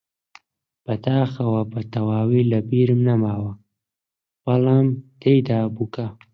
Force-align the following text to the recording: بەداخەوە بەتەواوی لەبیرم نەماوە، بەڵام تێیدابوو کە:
بەداخەوە 0.85 1.61
بەتەواوی 1.73 2.47
لەبیرم 2.51 2.99
نەماوە، 3.09 3.53
بەڵام 4.43 4.87
تێیدابوو 5.21 5.91
کە: 5.95 6.05